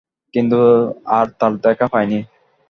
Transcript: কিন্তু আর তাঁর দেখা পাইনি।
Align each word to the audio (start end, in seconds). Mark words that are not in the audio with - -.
কিন্তু 0.33 0.59
আর 1.11 1.25
তাঁর 1.39 1.53
দেখা 1.63 1.85
পাইনি। 1.93 2.19